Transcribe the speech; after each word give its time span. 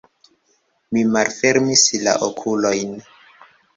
Mi 0.95 1.03
malfermis 1.17 1.85
la 2.07 2.17
okulojn. 2.29 2.97